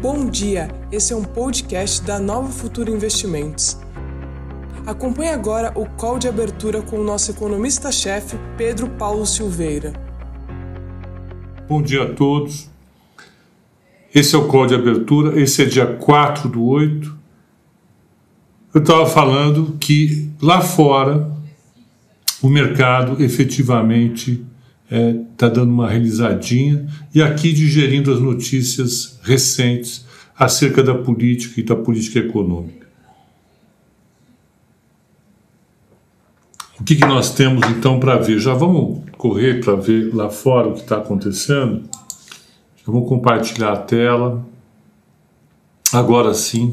[0.00, 3.76] Bom dia, esse é um podcast da Nova Futura Investimentos.
[4.86, 9.92] Acompanhe agora o call de abertura com o nosso economista-chefe, Pedro Paulo Silveira.
[11.68, 12.70] Bom dia a todos.
[14.14, 17.14] Esse é o call de abertura, esse é dia 4 do 8.
[18.72, 21.30] Eu estava falando que lá fora
[22.40, 24.46] o mercado efetivamente
[24.90, 30.04] está é, tá dando uma realizadinha e aqui digerindo as notícias recentes
[30.36, 32.88] acerca da política e da política econômica.
[36.80, 38.40] O que, que nós temos então para ver?
[38.40, 41.88] Já vamos correr para ver lá fora o que está acontecendo?
[42.76, 44.44] Já vamos compartilhar a tela.
[45.92, 46.70] Agora sim.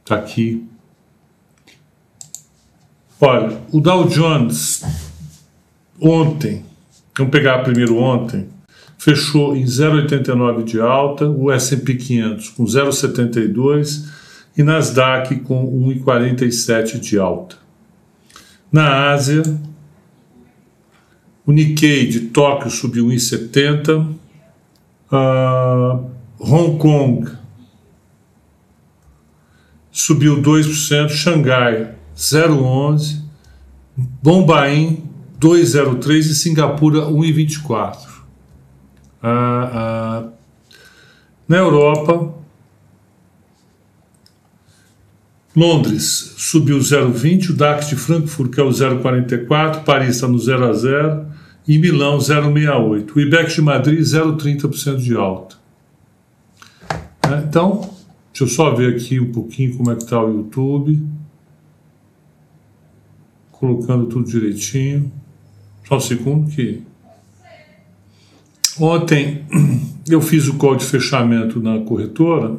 [0.00, 0.66] Está aqui.
[3.20, 5.11] Olha, o Dow Jones
[6.02, 6.64] ontem,
[7.16, 8.48] vamos pegar primeiro ontem,
[8.98, 14.08] fechou em 0,89 de alta, o S&P 500 com 0,72
[14.56, 17.56] e Nasdaq com 1,47 de alta.
[18.70, 19.42] Na Ásia,
[21.46, 24.14] o Nikkei de Tóquio subiu 1,70,
[25.10, 27.30] uh, Hong Kong
[29.90, 33.20] subiu 2%, Xangai 0,11,
[33.96, 35.11] Bombaim
[35.42, 37.96] 2,03 e Singapura 1,24.
[39.20, 40.28] Ah, ah,
[41.48, 42.32] na Europa,
[45.54, 50.64] Londres subiu 0,20, o DAX de Frankfurt que é o 0,44, Paris está no 0
[50.64, 51.26] a 0
[51.66, 53.14] e Milão 0,68.
[53.14, 55.56] O IBEX de Madrid 0,30% de alta.
[57.28, 57.80] É, então,
[58.32, 61.04] deixa eu só ver aqui um pouquinho como é que está o YouTube.
[63.50, 65.12] Colocando tudo direitinho.
[65.86, 66.82] Só um segundo que.
[68.80, 69.44] Ontem
[70.08, 72.56] eu fiz o call de fechamento na corretora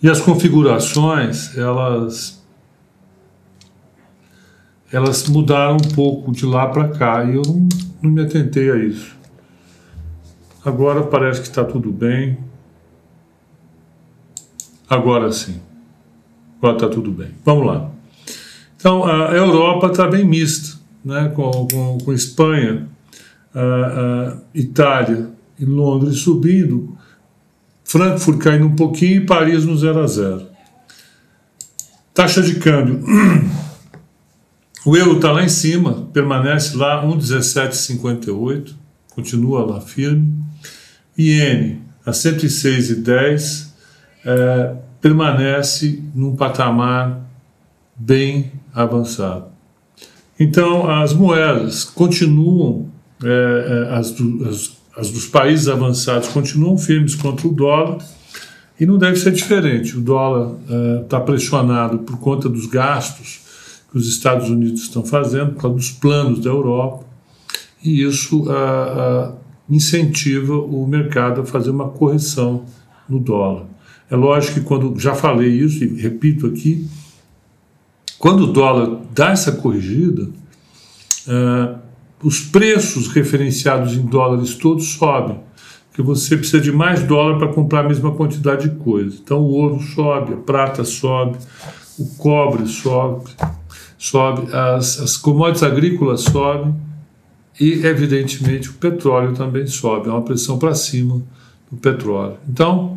[0.00, 2.40] e as configurações elas
[4.92, 7.68] elas mudaram um pouco de lá para cá e eu não,
[8.00, 9.16] não me atentei a isso.
[10.64, 12.38] Agora parece que está tudo bem.
[14.88, 15.60] Agora sim.
[16.58, 17.30] Agora está tudo bem.
[17.44, 17.90] Vamos lá.
[18.76, 20.73] Então, a Europa está bem mista,
[21.04, 22.88] né, com, com, com Espanha,
[23.54, 26.96] a, a Itália e Londres subindo,
[27.84, 30.46] Frankfurt caindo um pouquinho e Paris no 0 a 0.
[32.12, 33.04] Taxa de câmbio.
[34.86, 38.74] O euro está lá em cima, permanece lá 1,1758,
[39.10, 40.34] continua lá firme.
[41.16, 43.68] Iene a 106,10
[44.24, 47.20] é, permanece num patamar
[47.96, 49.53] bem avançado.
[50.38, 52.88] Então, as moedas continuam,
[53.22, 57.98] é, é, as, do, as, as, dos países avançados continuam firmes contra o dólar
[58.78, 59.96] e não deve ser diferente.
[59.96, 60.56] O dólar
[61.02, 63.40] está é, pressionado por conta dos gastos
[63.90, 67.04] que os Estados Unidos estão fazendo, por causa dos planos da Europa,
[67.82, 68.44] e isso
[69.70, 72.64] incentiva o mercado a fazer uma correção
[73.08, 73.66] no dólar.
[74.10, 76.88] É lógico que quando já falei isso e repito aqui,
[78.24, 80.22] quando o dólar dá essa corrigida,
[81.28, 81.78] uh,
[82.22, 85.40] os preços referenciados em dólares todos sobem,
[85.90, 89.18] porque você precisa de mais dólar para comprar a mesma quantidade de coisa.
[89.22, 91.36] Então o ouro sobe, a prata sobe,
[91.98, 93.30] o cobre sobe,
[93.98, 96.74] sobe as, as commodities agrícolas sobem
[97.60, 100.08] e, evidentemente, o petróleo também sobe.
[100.08, 101.22] É uma pressão para cima
[101.70, 102.38] do petróleo.
[102.48, 102.96] Então,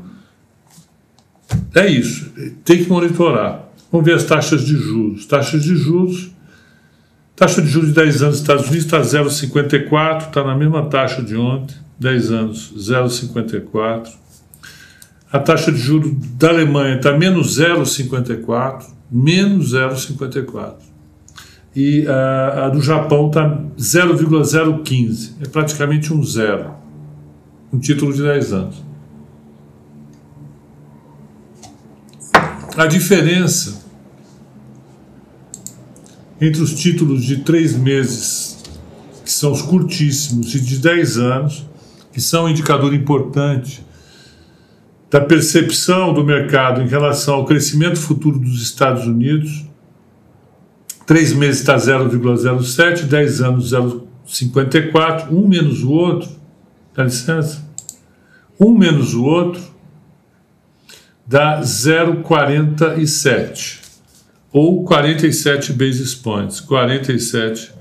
[1.76, 2.32] é isso.
[2.64, 3.67] Tem que monitorar.
[3.92, 5.26] Vamos ver as taxas de juros.
[5.26, 6.32] Taxas de juros.
[7.38, 11.22] Taxa de juros de 10 anos nos Estados Unidos está 0,54, está na mesma taxa
[11.22, 14.10] de ontem, 10 anos, 0,54.
[15.32, 20.78] A taxa de juros da Alemanha está menos 0,54, menos 0,54.
[21.76, 26.72] E a, a do Japão está 0,015, é praticamente um zero,
[27.72, 28.84] um título de 10 anos.
[32.76, 33.87] A diferença
[36.40, 38.64] entre os títulos de três meses,
[39.24, 41.66] que são os curtíssimos, e de dez anos,
[42.14, 43.84] que são um indicador importante
[45.10, 49.66] da percepção do mercado em relação ao crescimento futuro dos Estados Unidos,
[51.06, 56.30] três meses está 0,07, dez anos 0,54, um menos o outro,
[56.94, 57.66] dá licença,
[58.60, 59.62] um menos o outro,
[61.26, 63.87] dá 0,47
[64.52, 67.72] ou 47 basis points, 47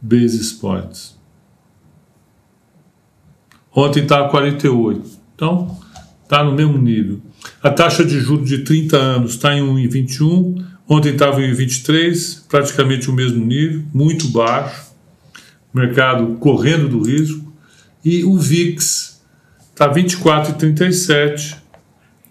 [0.00, 1.16] basis points.
[3.74, 5.08] ontem estava 48.
[5.34, 5.78] Então,
[6.22, 7.20] está no mesmo nível.
[7.62, 13.10] A taxa de juros de 30 anos está em 1,21, ontem estava em 1,23, praticamente
[13.10, 14.92] o mesmo nível, muito baixo,
[15.72, 17.52] mercado correndo do risco,
[18.04, 19.20] e o VIX
[19.70, 21.56] está 24,37,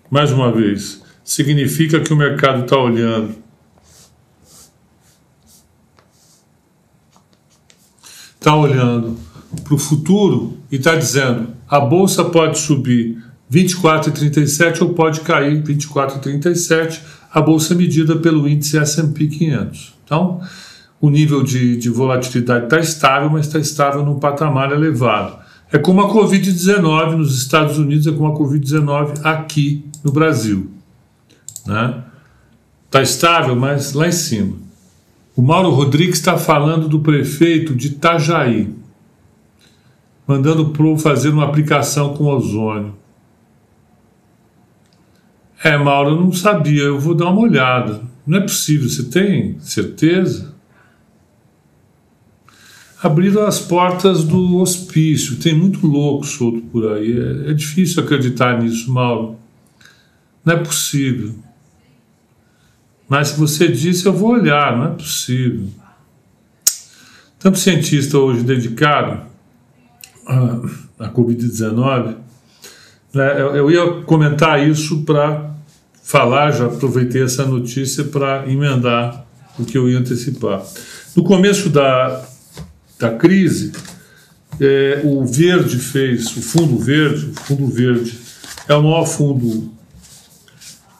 [0.09, 3.44] mais uma vez, significa que o mercado está olhando
[8.45, 9.17] está olhando
[9.63, 13.17] para o futuro e está dizendo a bolsa pode subir
[13.51, 16.99] 24,37 ou pode cair 24,37,
[17.33, 19.95] a bolsa é medida pelo índice S&P 500.
[20.03, 20.41] Então,
[21.01, 25.39] o nível de, de volatilidade está estável, mas está estável num patamar elevado.
[25.71, 30.69] É como a Covid-19 nos Estados Unidos, é como a Covid-19 aqui no Brasil.
[31.65, 32.03] Né?
[32.85, 34.64] Está estável, mas lá em cima.
[35.35, 38.73] O Mauro Rodrigues está falando do prefeito de Itajaí,
[40.25, 42.95] mandando o fazer uma aplicação com ozônio.
[45.61, 48.01] É, Mauro, eu não sabia, eu vou dar uma olhada.
[48.25, 50.55] Não é possível, você tem certeza?
[53.03, 57.11] Abriram as portas do hospício, tem muito louco solto por aí.
[57.11, 59.35] É, é difícil acreditar nisso, Mauro.
[60.45, 61.35] Não é possível.
[63.07, 65.67] Mas se você disse, eu vou olhar, não é possível.
[67.39, 69.21] Tanto cientista hoje dedicado
[70.25, 72.15] à, Covid-19,
[73.13, 75.51] né, eu, eu ia comentar isso para
[76.01, 79.25] falar, já aproveitei essa notícia para emendar
[79.59, 80.63] o que eu ia antecipar.
[81.15, 82.25] No começo da,
[82.99, 83.71] da crise,
[84.59, 88.17] é, o Verde fez, o Fundo Verde, o Fundo Verde
[88.67, 89.74] é o maior fundo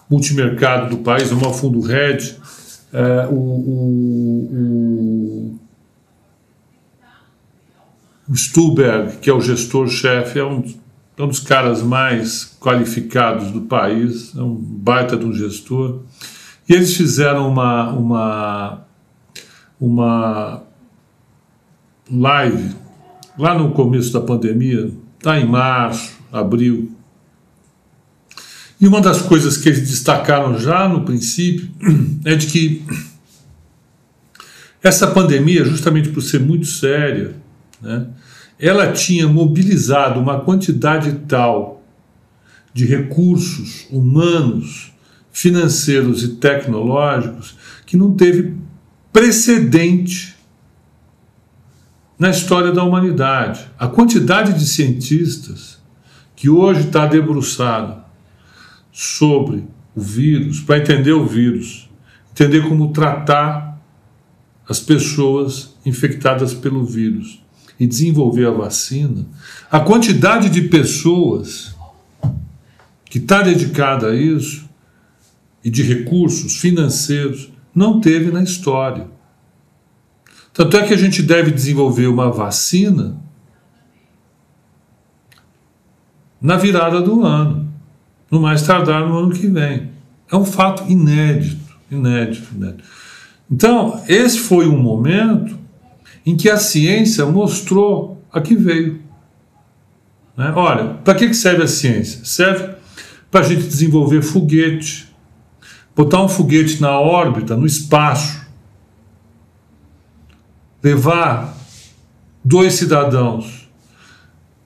[0.09, 2.35] multimercado do país, o maior fundo RED,
[2.93, 4.49] é, o, o,
[8.29, 10.63] o, Stuberg, que é o gestor-chefe, é um,
[11.17, 16.01] é um dos caras mais qualificados do país, é um baita de um gestor.
[16.67, 18.81] E eles fizeram uma, uma,
[19.79, 20.63] uma
[22.11, 22.75] live
[23.37, 26.91] lá no começo da pandemia, está em março, abril,
[28.79, 31.69] e uma das coisas que eles destacaram já no princípio
[32.25, 32.83] é de que
[34.83, 37.35] essa pandemia, justamente por ser muito séria,
[37.81, 38.07] né,
[38.59, 41.83] ela tinha mobilizado uma quantidade tal
[42.73, 44.93] de recursos humanos,
[45.31, 47.55] financeiros e tecnológicos
[47.85, 48.53] que não teve
[49.11, 50.35] precedente
[52.19, 53.65] na história da humanidade.
[53.77, 55.79] A quantidade de cientistas
[56.35, 58.04] que hoje está debruçado
[58.97, 61.89] sobre o vírus, para entender o vírus,
[62.31, 63.77] entender como tratar
[64.69, 67.43] as pessoas infectadas pelo vírus
[67.77, 69.27] e desenvolver a vacina,
[69.69, 71.75] a quantidade de pessoas
[73.03, 74.63] que está dedicada a isso
[75.61, 79.09] e de recursos financeiros não teve na história.
[80.53, 83.21] Tanto é que a gente deve desenvolver uma vacina
[86.39, 87.64] na virada do ano
[88.35, 89.89] no mais tardar no ano que vem.
[90.29, 92.83] É um fato inédito, inédito, inédito.
[93.49, 95.57] Então, esse foi um momento
[96.25, 99.01] em que a ciência mostrou a que veio.
[100.35, 100.51] Né?
[100.53, 102.25] Olha, para que serve a ciência?
[102.25, 102.75] Serve
[103.31, 105.15] para a gente desenvolver foguete,
[105.95, 108.45] botar um foguete na órbita, no espaço,
[110.83, 111.55] levar
[112.43, 113.69] dois cidadãos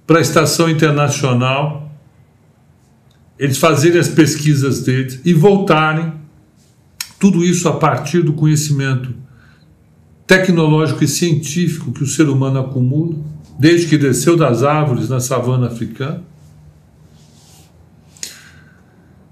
[0.07, 1.88] para a estação internacional
[3.39, 6.13] eles fazerem as pesquisas deles e voltarem,
[7.17, 9.15] tudo isso a partir do conhecimento
[10.27, 13.15] tecnológico e científico que o ser humano acumula,
[13.57, 16.21] desde que desceu das árvores na savana africana.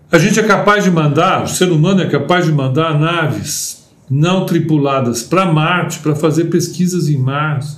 [0.10, 4.46] A gente é capaz de mandar, o ser humano é capaz de mandar naves não
[4.46, 7.76] tripuladas para Marte para fazer pesquisas em Marte,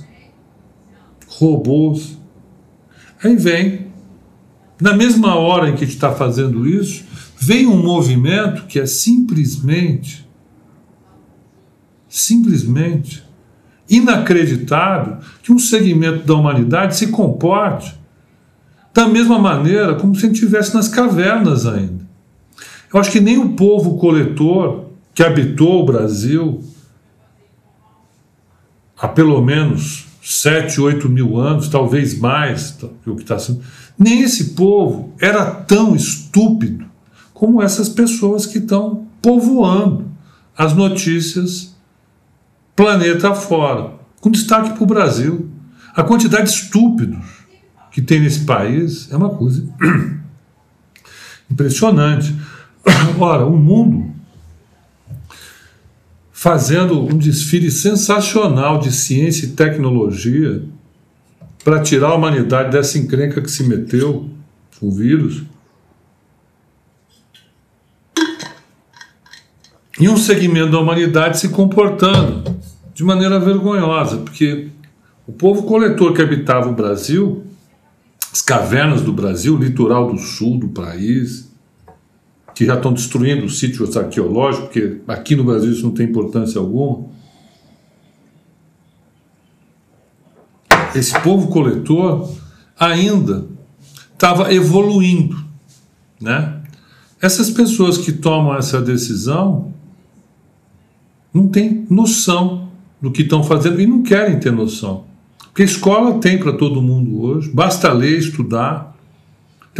[1.26, 2.16] robôs.
[3.22, 3.89] Aí vem
[4.80, 7.04] na mesma hora em que está fazendo isso,
[7.38, 10.26] vem um movimento que é simplesmente,
[12.08, 13.22] simplesmente
[13.88, 17.98] inacreditável que um segmento da humanidade se comporte
[18.94, 22.08] da mesma maneira como se estivesse nas cavernas ainda.
[22.92, 26.62] Eu acho que nem o povo coletor que habitou o Brasil
[28.98, 33.62] há pelo menos sete, oito mil anos, talvez mais, o que está sendo
[34.00, 36.86] nem esse povo era tão estúpido
[37.34, 40.10] como essas pessoas que estão povoando
[40.56, 41.76] as notícias
[42.74, 45.50] planeta fora, com destaque para o Brasil.
[45.94, 47.22] A quantidade de estúpidos
[47.90, 49.68] que tem nesse país é uma coisa
[51.50, 52.34] impressionante.
[53.18, 54.09] Ora, o mundo
[56.40, 60.62] fazendo um desfile sensacional de ciência e tecnologia
[61.62, 64.30] para tirar a humanidade dessa encrenca que se meteu
[64.78, 65.42] com o vírus.
[70.00, 72.56] E um segmento da humanidade se comportando
[72.94, 74.68] de maneira vergonhosa, porque
[75.26, 77.44] o povo coletor que habitava o Brasil,
[78.32, 81.49] as cavernas do Brasil, o litoral do sul do país,
[82.60, 86.58] que já estão destruindo os sítios arqueológicos, porque aqui no Brasil isso não tem importância
[86.58, 87.06] alguma.
[90.94, 92.30] Esse povo coletor
[92.78, 93.46] ainda
[94.12, 95.42] estava evoluindo,
[96.20, 96.60] né?
[97.18, 99.72] Essas pessoas que tomam essa decisão
[101.32, 102.68] não têm noção
[103.00, 105.04] do que estão fazendo e não querem ter noção.
[105.44, 108.89] Porque escola tem para todo mundo hoje, basta ler, estudar,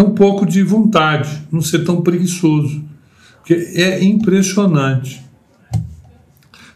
[0.01, 2.83] ter um pouco de vontade, não ser tão preguiçoso.
[3.39, 5.23] Porque é impressionante.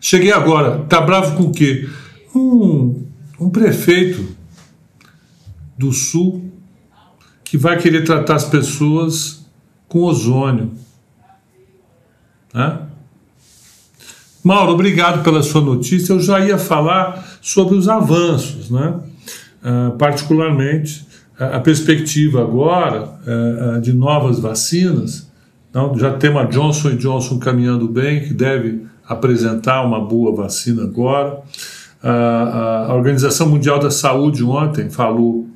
[0.00, 1.88] Cheguei agora, tá bravo com o quê?
[2.34, 3.06] Um,
[3.40, 4.36] um prefeito
[5.78, 6.52] do Sul
[7.42, 9.46] que vai querer tratar as pessoas
[9.88, 10.72] com ozônio.
[12.52, 12.80] Né?
[14.42, 16.12] Mauro, obrigado pela sua notícia.
[16.12, 19.00] Eu já ia falar sobre os avanços, né?
[19.62, 21.06] Uh, particularmente
[21.38, 25.30] a perspectiva agora uh, de novas vacinas.
[25.70, 31.42] Então, já temos a Johnson Johnson caminhando bem, que deve apresentar uma boa vacina agora.
[32.02, 35.48] Uh, a Organização Mundial da Saúde ontem falou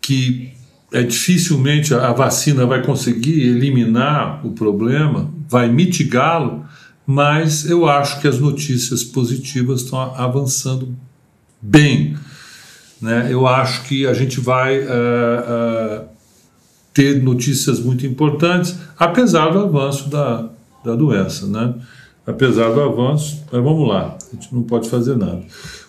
[0.00, 0.52] que
[0.92, 6.64] é dificilmente a vacina vai conseguir eliminar o problema, vai mitigá-lo,
[7.06, 10.94] mas eu acho que as notícias positivas estão avançando
[11.60, 12.16] bem.
[13.04, 13.28] Né?
[13.30, 16.04] Eu acho que a gente vai uh, uh,
[16.94, 20.48] ter notícias muito importantes, apesar do avanço da,
[20.82, 21.46] da doença.
[21.46, 21.74] Né?
[22.26, 25.42] Apesar do avanço, mas vamos lá, a gente não pode fazer nada.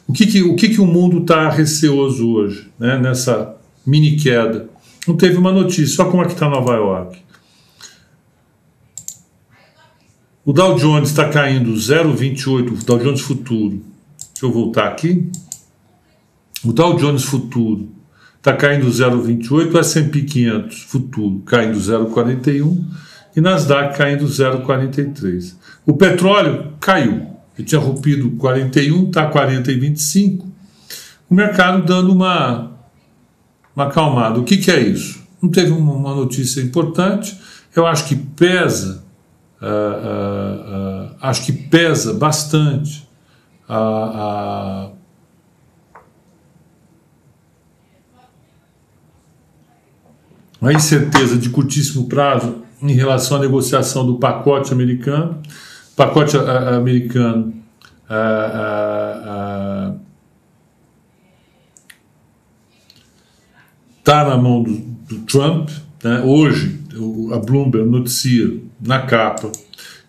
[0.05, 2.99] O que, que o, que, que o mundo está receoso hoje, né?
[2.99, 3.55] nessa
[3.87, 4.67] mini queda.
[5.07, 7.17] Não teve uma notícia, só como é que está Nova York.
[10.43, 13.81] O Dow Jones está caindo 0,28, o Dow Jones futuro.
[14.33, 15.31] Deixa eu voltar aqui.
[16.65, 17.91] O Dow Jones futuro
[18.37, 22.83] está caindo 0,28, o S&P 500 futuro caindo 0,41
[23.35, 25.55] e Nasdaq caindo 0,43.
[25.85, 30.45] O petróleo caiu, ele tinha rompido 41, está 40,25.
[31.29, 32.75] O mercado dando uma
[33.75, 34.39] uma acalmada.
[34.39, 35.21] O que, que é isso?
[35.41, 37.37] Não teve uma notícia importante.
[37.75, 39.03] Eu acho que pesa,
[39.61, 43.05] uh, uh, uh, acho que pesa bastante
[43.67, 44.91] a,
[50.61, 55.41] a, a incerteza de curtíssimo prazo em relação à negociação do pacote americano.
[55.95, 57.53] Pacote americano
[63.99, 65.69] está na mão do, do Trump.
[66.03, 66.21] Né?
[66.21, 66.79] Hoje,
[67.33, 69.51] a Bloomberg noticia na capa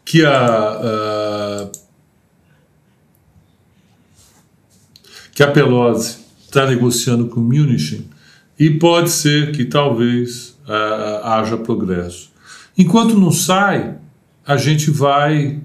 [0.04, 1.68] que a, a
[5.32, 8.08] que a Pelosi está negociando com Mnuchin
[8.58, 12.30] e pode ser que talvez uh, haja progresso.
[12.76, 13.96] Enquanto não sai,
[14.46, 15.60] a gente vai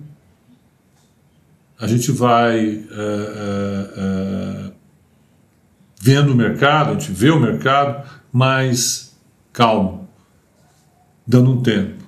[1.79, 4.71] a gente vai uh, uh,
[5.99, 9.17] vendo o mercado, a gente vê o mercado, mais
[9.51, 10.07] calmo,
[11.25, 12.03] dando um tempo.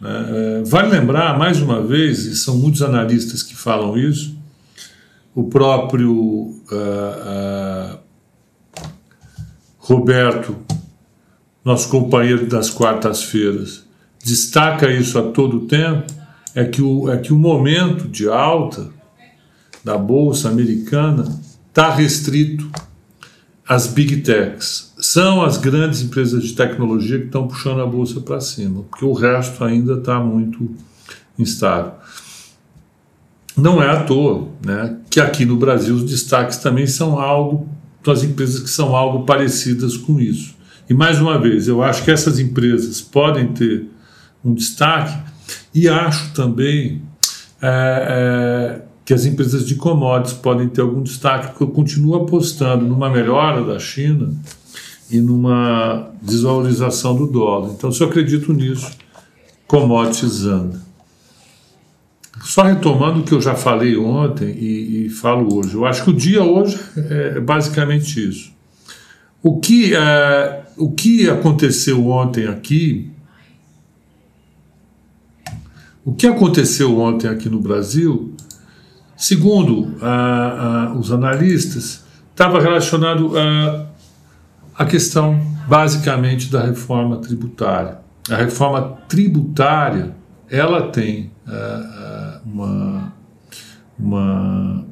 [0.00, 0.62] Né?
[0.66, 4.38] Vale lembrar, mais uma vez, e são muitos analistas que falam isso,
[5.34, 7.98] o próprio uh, uh,
[9.90, 10.54] Roberto,
[11.64, 13.84] nosso companheiro das quartas-feiras,
[14.24, 16.12] destaca isso a todo tempo,
[16.54, 18.88] é que o, é que o momento de alta
[19.82, 22.70] da Bolsa Americana está restrito
[23.68, 28.40] às Big Techs, são as grandes empresas de tecnologia que estão puxando a bolsa para
[28.40, 30.70] cima, porque o resto ainda está muito
[31.36, 31.94] instável.
[33.56, 37.68] Não é à toa né, que aqui no Brasil os destaques também são algo,
[38.02, 40.54] são as empresas que são algo parecidas com isso.
[40.88, 43.86] E mais uma vez, eu acho que essas empresas podem ter
[44.44, 45.16] um destaque
[45.74, 47.02] e acho também
[47.62, 52.84] é, é, que as empresas de commodities podem ter algum destaque, porque eu continuo apostando
[52.84, 54.34] numa melhora da China
[55.10, 57.70] e numa desvalorização do dólar.
[57.70, 58.90] Então, se eu acredito nisso,
[59.66, 60.89] commodities anda.
[62.42, 66.10] Só retomando o que eu já falei ontem e, e, falo hoje, eu acho que
[66.10, 68.52] o dia hoje é basicamente isso.
[69.42, 73.10] O que, é, o que aconteceu ontem aqui,
[76.04, 78.34] o que aconteceu ontem aqui no Brasil,
[79.16, 79.94] segundo
[80.98, 83.86] os analistas, estava relacionado a,
[84.82, 87.98] a questão basicamente da reforma tributária.
[88.30, 90.14] A reforma tributária
[90.50, 93.12] ela tem uh, uma,
[93.98, 94.84] uma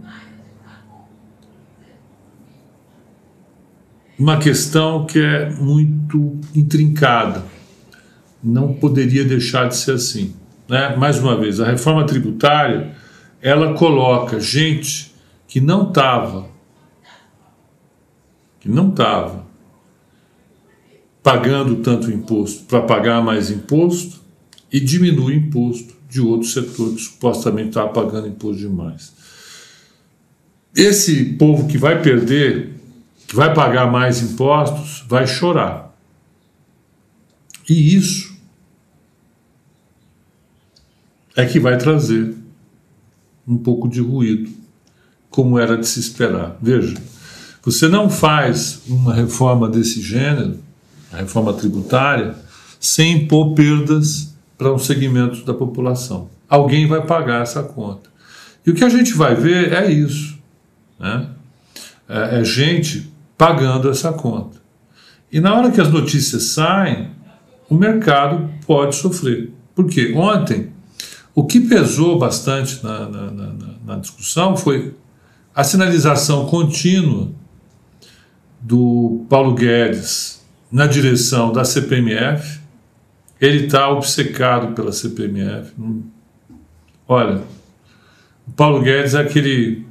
[4.19, 7.45] uma questão que é muito intrincada.
[8.43, 10.35] Não poderia deixar de ser assim.
[10.69, 10.97] Né?
[10.97, 12.95] Mais uma vez, a reforma tributária
[13.41, 15.15] ela coloca gente
[15.47, 16.49] que não estava
[18.61, 19.47] que não estava
[21.23, 24.21] pagando tanto imposto para pagar mais imposto
[24.73, 29.13] e diminui imposto de outro setor que supostamente estava pagando imposto demais.
[30.75, 32.75] Esse povo que vai perder
[33.27, 35.95] que vai pagar mais impostos vai chorar.
[37.69, 38.35] E isso
[41.37, 42.35] é que vai trazer
[43.47, 44.51] um pouco de ruído,
[45.29, 46.57] como era de se esperar.
[46.61, 46.95] Veja,
[47.63, 50.59] você não faz uma reforma desse gênero,
[51.13, 52.35] a reforma tributária,
[52.81, 54.28] sem impor perdas
[54.59, 56.29] para um segmento da população.
[56.49, 58.11] Alguém vai pagar essa conta.
[58.67, 60.37] E o que a gente vai ver é isso.
[60.99, 61.29] Né?
[62.09, 64.59] É, é gente pagando essa conta.
[65.31, 67.11] E na hora que as notícias saem,
[67.71, 69.53] o mercado pode sofrer.
[69.75, 70.73] Porque ontem,
[71.35, 73.55] o que pesou bastante na, na, na,
[73.87, 74.95] na discussão foi
[75.55, 77.31] a sinalização contínua
[78.61, 82.58] do Paulo Guedes na direção da CPMF.
[83.41, 85.73] Ele está obcecado pela CPMF.
[87.07, 87.43] Olha,
[88.47, 89.87] o Paulo Guedes é aquele,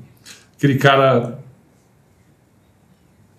[0.57, 1.39] aquele cara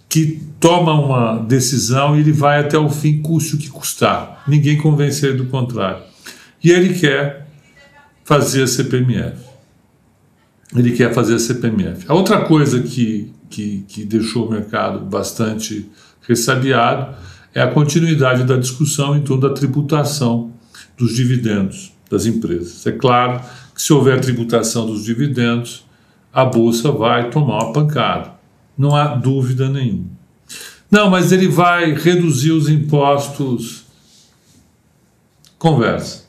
[0.09, 4.43] que toma uma decisão e ele vai até o fim, custe o que custar.
[4.49, 6.03] Ninguém convence ele do contrário.
[6.65, 7.47] E ele quer
[8.25, 9.47] fazer a CPMF.
[10.75, 12.05] Ele quer fazer a CPMF.
[12.09, 15.89] A outra coisa que, que, que deixou o mercado bastante
[16.23, 17.15] ressabiado
[17.55, 20.53] é a continuidade da discussão em torno da tributação
[20.97, 22.87] dos dividendos das empresas.
[22.87, 23.41] É claro
[23.75, 25.85] que se houver tributação dos dividendos,
[26.33, 28.39] a bolsa vai tomar uma pancada
[28.79, 30.07] não há dúvida nenhuma.
[30.89, 33.85] Não, mas ele vai reduzir os impostos.
[35.59, 36.29] Conversa.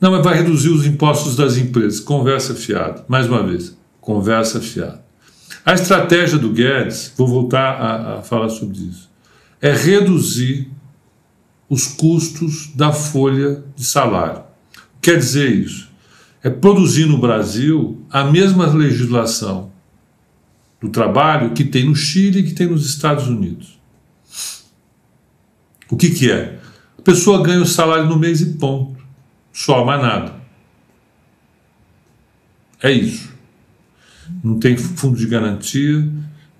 [0.00, 1.98] Não, mas vai reduzir os impostos das empresas.
[1.98, 3.04] Conversa fiada.
[3.08, 5.04] Mais uma vez, conversa fiada.
[5.66, 9.07] A estratégia do Guedes, vou voltar a, a falar sobre isso,
[9.60, 10.70] é reduzir
[11.68, 14.42] os custos da folha de salário.
[15.00, 15.88] Quer dizer isso?
[16.42, 19.70] É produzir no Brasil a mesma legislação
[20.80, 23.78] do trabalho que tem no Chile e que tem nos Estados Unidos.
[25.90, 26.58] O que, que é?
[26.96, 28.98] A pessoa ganha o salário no mês e ponto.
[29.52, 30.34] Só mais nada.
[32.82, 33.32] É isso.
[34.44, 36.08] Não tem fundo de garantia,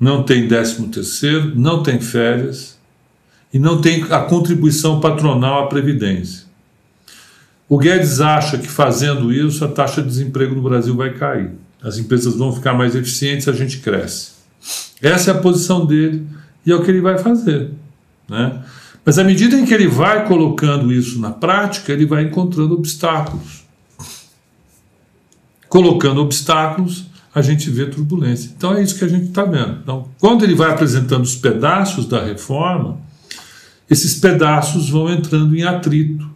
[0.01, 2.78] não tem décimo terceiro, não tem férias
[3.53, 6.47] e não tem a contribuição patronal à Previdência.
[7.69, 11.99] O Guedes acha que fazendo isso a taxa de desemprego no Brasil vai cair as
[11.99, 14.33] empresas vão ficar mais eficientes, a gente cresce.
[15.01, 16.27] Essa é a posição dele
[16.67, 17.71] e é o que ele vai fazer.
[18.29, 18.63] Né?
[19.05, 23.65] Mas à medida em que ele vai colocando isso na prática, ele vai encontrando obstáculos.
[25.69, 28.53] Colocando obstáculos, a gente vê turbulência.
[28.57, 29.79] Então é isso que a gente está vendo.
[29.83, 32.99] Então, quando ele vai apresentando os pedaços da reforma,
[33.91, 36.29] esses pedaços vão entrando em atrito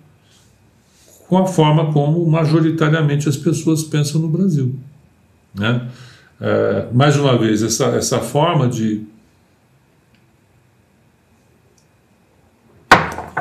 [1.29, 4.75] com a forma como majoritariamente as pessoas pensam no Brasil.
[5.55, 5.89] Né?
[6.41, 9.03] É, mais uma vez, essa, essa forma de,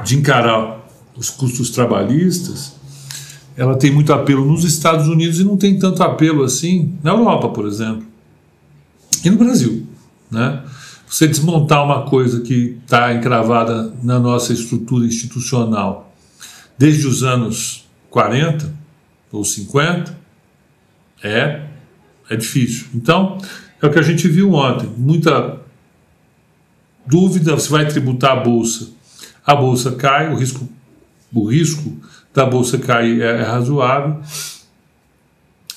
[0.05, 0.79] de encarar
[1.17, 2.73] os custos trabalhistas,
[3.57, 7.49] ela tem muito apelo nos Estados Unidos e não tem tanto apelo assim na Europa,
[7.49, 8.05] por exemplo,
[9.23, 9.85] e no Brasil.
[10.29, 10.63] Né?
[11.11, 16.09] Você desmontar uma coisa que está encravada na nossa estrutura institucional
[16.77, 18.73] desde os anos 40
[19.29, 20.17] ou 50
[21.21, 21.65] é
[22.29, 22.87] é difícil.
[22.95, 23.37] Então,
[23.81, 24.89] é o que a gente viu ontem.
[24.97, 25.59] Muita
[27.05, 28.91] dúvida se vai tributar a bolsa.
[29.45, 30.65] A bolsa cai, o risco,
[31.33, 31.93] o risco
[32.33, 34.21] da bolsa cair é, é razoável.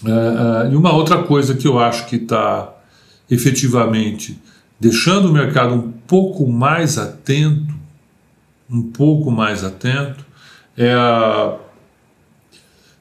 [0.06, 2.72] É, é, e uma outra coisa que eu acho que está
[3.28, 4.38] efetivamente
[4.78, 7.74] deixando o mercado um pouco mais atento,
[8.68, 10.24] um pouco mais atento,
[10.76, 11.56] é a,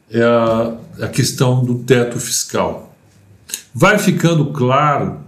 [0.09, 2.95] é a, a questão do teto fiscal.
[3.73, 5.19] Vai ficando claro,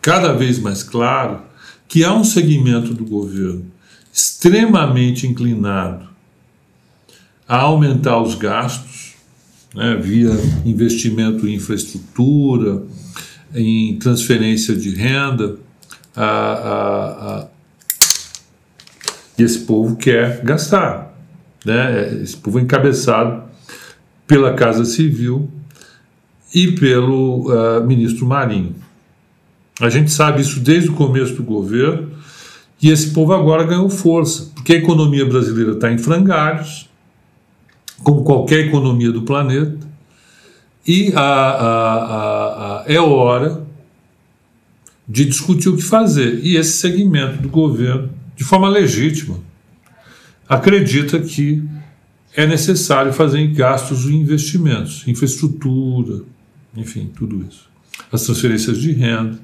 [0.00, 1.42] cada vez mais claro,
[1.86, 3.66] que há um segmento do governo
[4.12, 6.08] extremamente inclinado
[7.46, 9.14] a aumentar os gastos,
[9.74, 10.30] né, via
[10.64, 12.82] investimento em infraestrutura,
[13.54, 15.56] em transferência de renda,
[16.14, 17.46] a, a, a,
[19.38, 21.14] esse povo quer gastar.
[21.64, 22.22] Né?
[22.22, 23.44] Esse povo é encabeçado
[24.26, 25.50] pela Casa Civil
[26.54, 28.74] e pelo uh, ministro Marinho.
[29.80, 32.10] A gente sabe isso desde o começo do governo
[32.80, 36.88] e esse povo agora ganhou força, porque a economia brasileira está em frangalhos,
[38.02, 39.87] como qualquer economia do planeta,
[40.88, 43.62] e a, a, a, é hora
[45.06, 46.40] de discutir o que fazer.
[46.42, 49.38] E esse segmento do governo, de forma legítima,
[50.48, 51.62] acredita que
[52.34, 56.22] é necessário fazer gastos e investimentos, infraestrutura,
[56.74, 57.68] enfim, tudo isso.
[58.10, 59.38] As transferências de renda.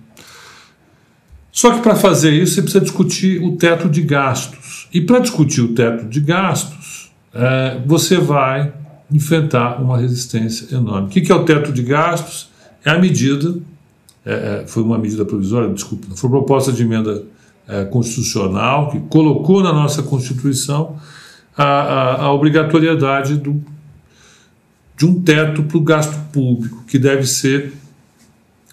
[1.53, 4.89] Só que para fazer isso você precisa discutir o teto de gastos.
[4.95, 8.73] E para discutir o teto de gastos, é, você vai
[9.15, 11.07] enfrentar uma resistência enorme.
[11.07, 12.51] O que é o teto de gastos?
[12.85, 13.57] É a medida,
[14.27, 17.25] é, é foi uma medida provisória, desculpa, foi proposta de emenda
[17.69, 20.97] é, constitucional que colocou na nossa Constituição
[21.57, 23.63] a, a, a obrigatoriedade do,
[24.97, 27.73] de um teto para o gasto público, que deve ser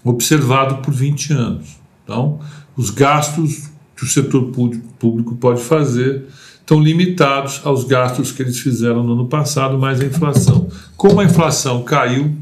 [0.04, 1.80] observado por 20 anos.
[2.04, 2.40] Então,
[2.76, 4.52] os gastos que o setor
[4.98, 6.26] público pode fazer
[6.72, 10.70] estão limitados aos gastos que eles fizeram no ano passado, mais a inflação.
[10.96, 12.34] Como a inflação caiu,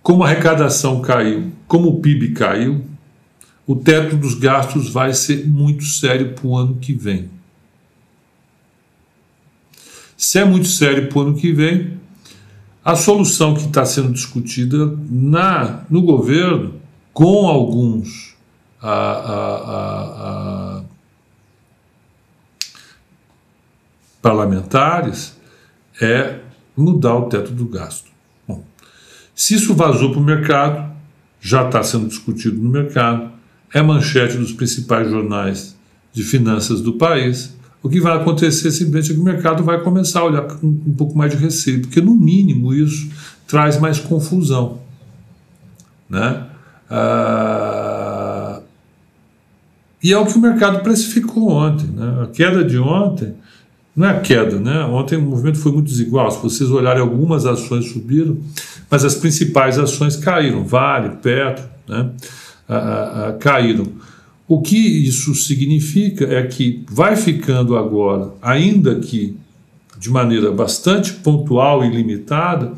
[0.00, 2.84] como a arrecadação caiu, como o PIB caiu,
[3.66, 7.28] o teto dos gastos vai ser muito sério para o ano que vem.
[10.16, 11.98] Se é muito sério para o ano que vem,
[12.84, 16.74] a solução que está sendo discutida na, no governo,
[17.12, 18.36] com alguns
[18.80, 20.69] a, a, a,
[24.20, 25.36] parlamentares,
[26.00, 26.40] é
[26.76, 28.10] mudar o teto do gasto.
[28.46, 28.64] Bom,
[29.34, 30.90] se isso vazou para o mercado,
[31.40, 33.30] já está sendo discutido no mercado,
[33.72, 35.76] é manchete dos principais jornais
[36.12, 40.20] de finanças do país o que vai acontecer simplesmente é que o mercado vai começar
[40.20, 43.08] a olhar com um pouco mais de receio, porque no mínimo isso
[43.46, 44.80] traz mais confusão.
[46.08, 46.46] Né?
[46.90, 48.60] Ah,
[50.02, 51.86] e é o que o mercado precificou ontem.
[51.86, 52.22] Né?
[52.22, 53.34] A queda de ontem,
[53.94, 54.84] não é a queda, né?
[54.84, 56.30] ontem o movimento foi muito desigual.
[56.30, 58.38] Se vocês olharem, algumas ações subiram,
[58.90, 60.64] mas as principais ações caíram.
[60.64, 62.10] Vale, Petro, né?
[63.40, 63.86] Caíram.
[64.46, 69.36] O que isso significa é que vai ficando agora, ainda que
[70.00, 72.72] de maneira bastante pontual e limitada,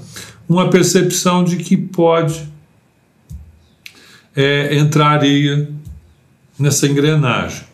[0.49, 2.43] uma percepção de que pode
[4.35, 5.71] é, entrar areia
[6.59, 7.65] nessa engrenagem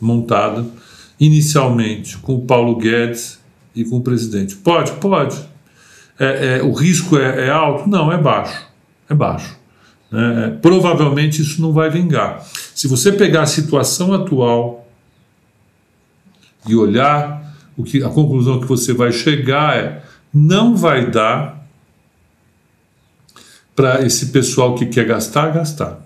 [0.00, 0.66] montada
[1.18, 3.38] inicialmente com o Paulo Guedes
[3.74, 4.56] e com o presidente.
[4.56, 4.92] Pode?
[4.92, 5.36] Pode.
[6.18, 7.88] É, é, o risco é, é, alto?
[7.88, 8.66] Não, é baixo.
[9.08, 9.56] É baixo.
[10.12, 12.44] É, provavelmente isso não vai vingar.
[12.74, 14.86] Se você pegar a situação atual
[16.66, 20.02] e olhar, o que, a conclusão que você vai chegar é:
[20.32, 21.66] não vai dar
[23.74, 26.00] para esse pessoal que quer gastar, gastar.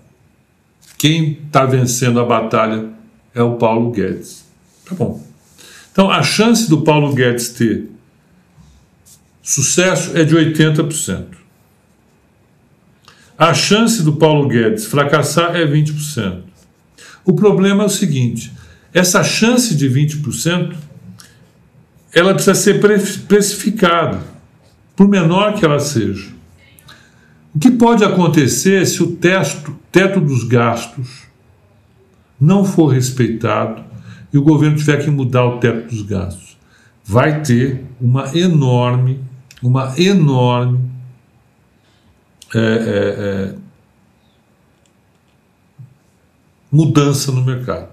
[0.99, 2.90] Quem está vencendo a batalha
[3.35, 4.49] é o Paulo Guedes.
[4.90, 5.24] Tá bom.
[5.92, 7.88] Então, a chance do Paulo Guedes ter
[9.40, 11.26] sucesso é de 80%.
[13.38, 16.42] A chance do Paulo Guedes fracassar é 20%.
[17.24, 18.53] O problema é o seguinte:
[18.92, 20.74] essa chance de 20%
[22.12, 22.81] ela precisa ser
[23.29, 24.20] precificada,
[24.96, 26.33] por menor que ela seja.
[27.55, 31.22] O que pode acontecer se o teto, teto dos gastos
[32.40, 33.89] não for respeitado
[34.33, 36.57] e o governo tiver que mudar o teto dos gastos?
[37.05, 39.21] Vai ter uma enorme,
[39.62, 40.90] uma enorme
[42.55, 43.55] é, é, é,
[46.71, 47.88] mudança no mercado.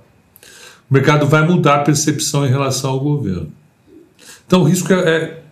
[0.90, 3.52] O mercado vai mudar a percepção em relação ao governo.
[4.46, 5.10] Então, o risco é.
[5.10, 5.44] é...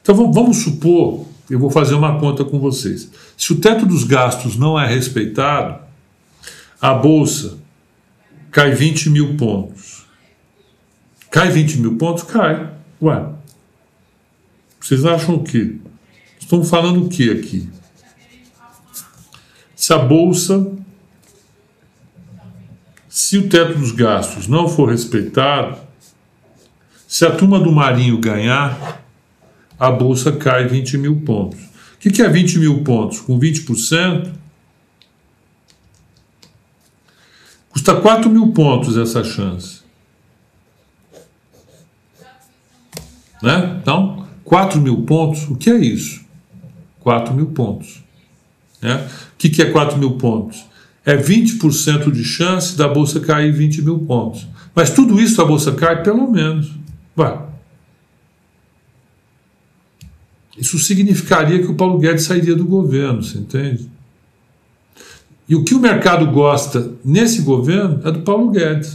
[0.00, 3.08] Então, vamos supor, eu vou fazer uma conta com vocês.
[3.36, 5.80] Se o teto dos gastos não é respeitado,
[6.80, 7.61] a bolsa
[8.52, 10.06] cai 20 mil pontos.
[11.30, 12.22] Cai 20 mil pontos?
[12.22, 12.70] Cai.
[13.00, 13.26] Ué.
[14.78, 15.76] Vocês acham o quê?
[16.38, 17.68] Estão falando o que aqui?
[19.74, 20.70] Se a bolsa
[23.12, 25.76] se o teto dos gastos não for respeitado,
[27.06, 29.02] se a turma do Marinho ganhar,
[29.78, 31.60] a bolsa cai 20 mil pontos.
[31.94, 33.20] O que é 20 mil pontos?
[33.20, 34.32] Com 20%,
[37.72, 39.80] Custa 4 mil pontos essa chance.
[43.42, 43.78] Né?
[43.80, 46.22] Então, 4 mil pontos, o que é isso?
[47.00, 48.02] 4 mil pontos.
[48.80, 49.08] Né?
[49.34, 50.64] O que, que é 4 mil pontos?
[51.04, 54.46] É 20% de chance da bolsa cair 20 mil pontos.
[54.74, 56.70] Mas tudo isso a bolsa cai pelo menos.
[57.16, 57.40] Vai.
[60.56, 63.90] Isso significaria que o Paulo Guedes sairia do governo, você entende?
[65.52, 68.94] E o que o mercado gosta nesse governo é do Paulo Guedes.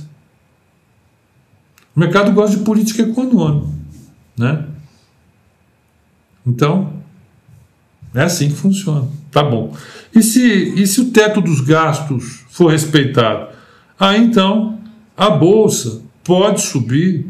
[1.95, 3.67] O mercado gosta de política econômica.
[4.35, 4.65] Né?
[6.43, 6.93] Então,
[8.11, 9.07] é assim que funciona.
[9.29, 9.71] Tá bom.
[10.15, 13.49] E se, e se o teto dos gastos for respeitado?
[13.99, 14.79] Aí então
[15.15, 17.27] a bolsa pode subir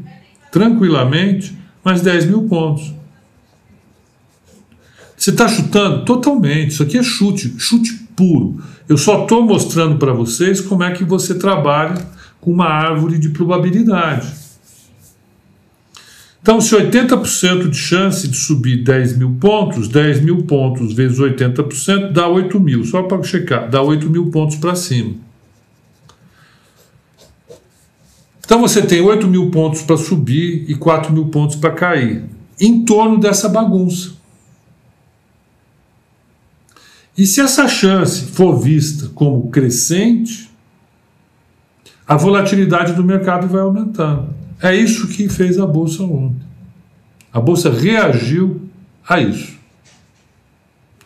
[0.54, 2.94] tranquilamente mais 10 mil pontos.
[5.18, 6.06] Você está chutando?
[6.06, 6.72] Totalmente.
[6.72, 8.58] Isso aqui é chute, chute puro.
[8.90, 11.96] Eu só estou mostrando para vocês como é que você trabalha
[12.42, 14.28] com uma árvore de probabilidade.
[16.42, 22.12] Então, se 80% de chance de subir 10 mil pontos, 10 mil pontos vezes 80%
[22.12, 22.84] dá 8 mil.
[22.86, 25.16] Só para checar, dá 8 mil pontos para cima.
[28.48, 32.24] Então você tem 8 mil pontos para subir e 4 mil pontos para cair,
[32.58, 34.14] em torno dessa bagunça.
[37.18, 40.50] E se essa chance for vista como crescente,
[42.08, 44.30] a volatilidade do mercado vai aumentando.
[44.62, 46.46] É isso que fez a Bolsa ontem.
[47.34, 48.62] A Bolsa reagiu
[49.08, 49.58] a isso.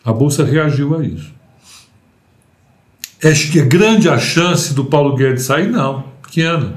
[0.03, 1.31] A Bolsa reagiu a isso.
[3.23, 5.69] É que é grande a chance do Paulo Guedes sair?
[5.69, 6.73] Não, pequena.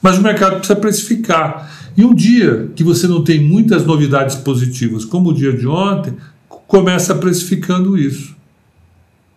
[0.00, 1.70] Mas o mercado precisa precificar.
[1.96, 6.16] E um dia que você não tem muitas novidades positivas, como o dia de ontem,
[6.66, 8.33] começa precificando isso.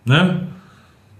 [0.07, 0.43] Né?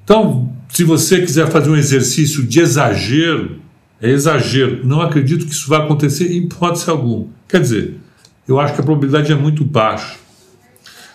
[0.03, 3.59] Então, se você quiser fazer um exercício de exagero,
[4.01, 4.85] é exagero.
[4.85, 7.27] Não acredito que isso vai acontecer em hipótese alguma.
[7.49, 7.99] Quer dizer,
[8.47, 10.15] eu acho que a probabilidade é muito baixa.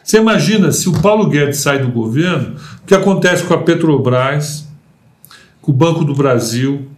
[0.05, 4.69] Você imagina se o Paulo Guedes sai do governo, o que acontece com a Petrobras,
[5.63, 6.89] com o Banco do Brasil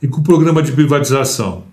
[0.00, 1.64] e com o programa de privatização?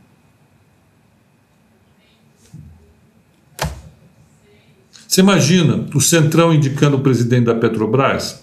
[5.20, 8.42] Você imagina o Centrão indicando o presidente da Petrobras?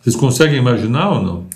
[0.00, 1.46] Vocês conseguem imaginar ou não?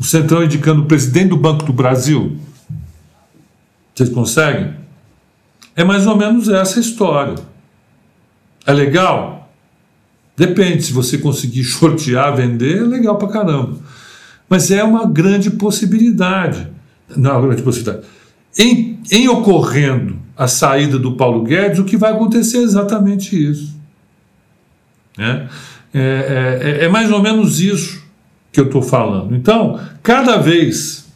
[0.00, 2.38] o Centrão indicando o presidente do Banco do Brasil?
[3.94, 4.74] Vocês conseguem?
[5.74, 7.34] É mais ou menos essa história.
[8.64, 9.52] É legal?
[10.34, 13.76] Depende, se você conseguir shortear, vender, é legal pra caramba.
[14.48, 16.66] Mas é uma grande possibilidade.
[17.14, 18.06] Não, uma grande possibilidade.
[18.58, 23.74] Em, em ocorrendo a saída do Paulo Guedes, o que vai acontecer é exatamente isso.
[25.18, 25.46] É,
[25.94, 28.02] é, é, é mais ou menos isso
[28.52, 29.34] que eu estou falando.
[29.34, 31.06] Então, cada vez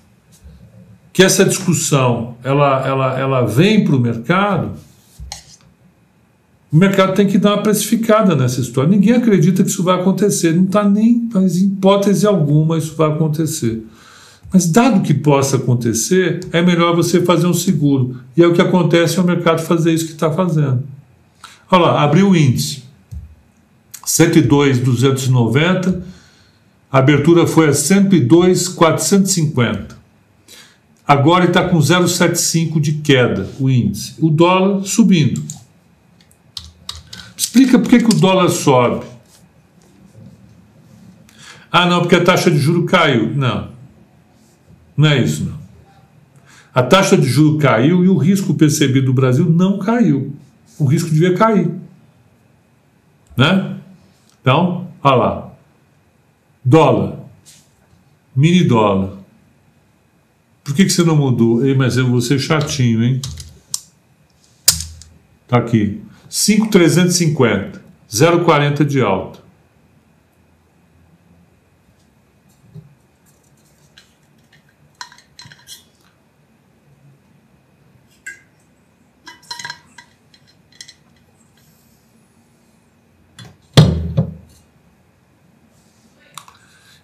[1.12, 4.70] que essa discussão ela, ela, ela vem para o mercado,
[6.72, 8.88] o mercado tem que dar uma precificada nessa história.
[8.88, 13.10] Ninguém acredita que isso vai acontecer, não está nem, mas em hipótese alguma isso vai
[13.10, 13.84] acontecer.
[14.52, 18.20] Mas dado que possa acontecer, é melhor você fazer um seguro.
[18.36, 20.82] E é o que acontece é o mercado fazer isso que está fazendo.
[21.70, 22.82] Olha lá, abriu o índice.
[24.04, 26.10] 102,290
[26.92, 29.96] a abertura foi a 102,450.
[31.06, 34.16] Agora está com 0,75 de queda o índice.
[34.18, 35.40] O dólar subindo.
[37.36, 39.06] Explica por que, que o dólar sobe.
[41.70, 43.32] Ah, não, porque a taxa de juro caiu.
[43.36, 43.68] Não.
[45.00, 45.58] Não é isso, não.
[46.74, 50.36] A taxa de juro caiu e o risco percebido do Brasil não caiu.
[50.78, 51.70] O risco devia cair.
[53.34, 53.78] Né?
[54.42, 55.52] Então, olha lá.
[56.62, 57.18] Dólar.
[58.36, 59.16] Mini dólar.
[60.62, 61.64] Por que, que você não mudou?
[61.64, 63.22] Ei, mas eu vou ser chatinho, hein?
[65.48, 66.02] Tá aqui.
[66.28, 67.82] 5,350.
[68.10, 69.39] 0,40 de alta.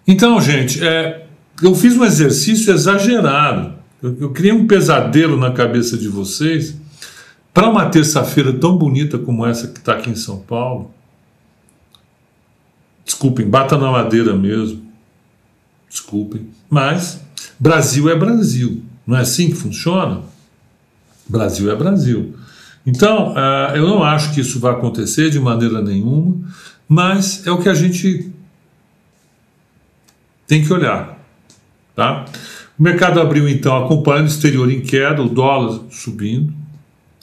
[0.07, 1.27] Então, gente, é,
[1.61, 3.73] eu fiz um exercício exagerado.
[4.01, 6.75] Eu, eu criei um pesadelo na cabeça de vocês
[7.53, 10.91] para uma terça-feira tão bonita como essa que está aqui em São Paulo.
[13.03, 14.85] Desculpem, bata na madeira mesmo.
[15.89, 16.47] Desculpem.
[16.69, 17.19] Mas
[17.59, 18.83] Brasil é Brasil.
[19.05, 20.21] Não é assim que funciona?
[21.27, 22.35] Brasil é Brasil.
[22.85, 26.37] Então, uh, eu não acho que isso vai acontecer de maneira nenhuma,
[26.87, 28.31] mas é o que a gente
[30.47, 31.19] Tem que olhar.
[31.95, 32.25] Tá?
[32.79, 36.53] O mercado abriu então acompanhando o exterior em queda, o dólar subindo.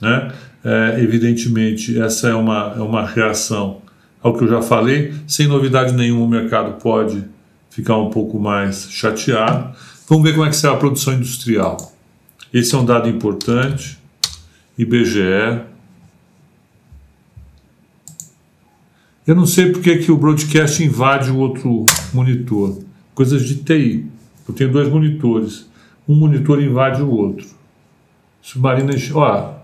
[0.00, 0.32] Né?
[0.64, 3.82] É, evidentemente, essa é uma, é uma reação
[4.22, 5.14] ao que eu já falei.
[5.26, 7.24] Sem novidade nenhuma, o mercado pode
[7.70, 9.74] ficar um pouco mais chateado.
[10.08, 11.92] Vamos ver como é que será a produção industrial.
[12.52, 13.98] Esse é um dado importante.
[14.76, 15.62] IBGE.
[19.26, 22.83] Eu não sei porque que o broadcast invade o outro monitor.
[23.14, 24.06] Coisas de TI.
[24.46, 25.68] Eu tenho dois monitores.
[26.08, 27.46] Um monitor invade o outro.
[28.42, 28.92] Submarina.
[29.14, 29.54] Ó,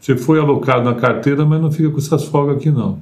[0.00, 2.98] você foi alocado na carteira, mas não fica com essas folgas aqui não.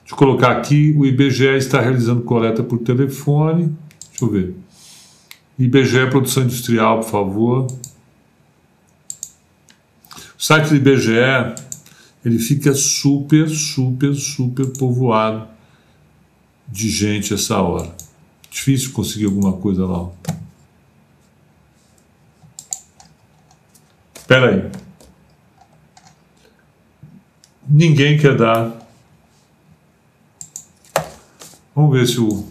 [0.00, 3.74] Deixa eu colocar aqui, o IBGE está realizando coleta por telefone.
[4.10, 4.54] Deixa eu ver.
[5.58, 7.66] IBGE Produção Industrial, por favor.
[10.38, 11.54] O site do IBGE,
[12.24, 15.48] ele fica super, super, super povoado
[16.68, 17.94] de gente essa hora.
[18.52, 20.10] Difícil conseguir alguma coisa lá.
[24.14, 24.70] Espera aí.
[27.66, 28.86] Ninguém quer dar.
[31.74, 32.46] Vamos ver se o.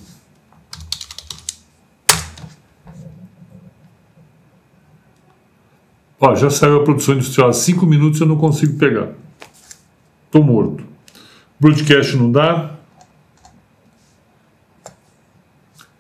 [6.20, 9.14] Ó, já saiu a produção industrial há cinco minutos eu não consigo pegar.
[10.32, 10.84] Tô morto.
[11.60, 12.71] Broadcast não dá.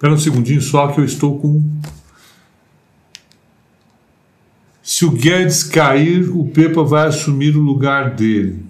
[0.01, 1.63] Espera um segundinho só que eu estou com.
[4.81, 8.65] Se o Guedes cair, o Pepa vai assumir o lugar dele.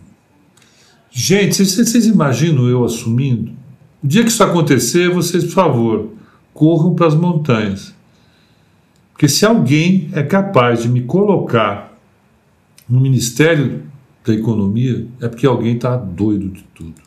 [1.09, 3.53] Gente, vocês, vocês imaginam eu assumindo?
[4.03, 6.09] O dia que isso acontecer, vocês, por favor,
[6.53, 7.95] corram para as montanhas.
[9.13, 11.97] Porque se alguém é capaz de me colocar
[12.89, 13.83] no Ministério
[14.25, 17.00] da Economia, é porque alguém está doido de tudo.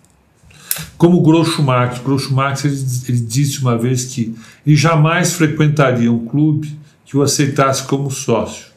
[0.96, 1.98] Como Groucho Marx.
[1.98, 2.76] Groucho Marx ele,
[3.08, 4.34] ele disse uma vez que
[4.66, 8.74] ele jamais frequentaria um clube que o aceitasse como sócio